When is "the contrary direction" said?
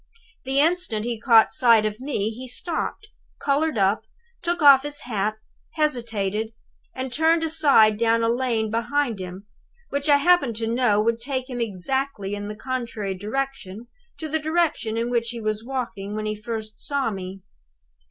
12.47-13.89